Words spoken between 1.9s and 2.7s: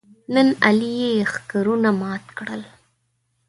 مات کړل.